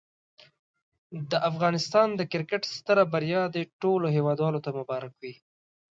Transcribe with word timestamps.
د 1.31 1.33
افغانستان 1.49 2.07
د 2.15 2.21
کرکټ 2.31 2.63
ستره 2.77 3.03
بریا 3.13 3.43
دي 3.55 3.63
ټولو 3.81 4.05
هېوادوالو 4.17 4.63
ته 4.65 4.69
مبارک 4.79 5.13
وي. 5.21 5.33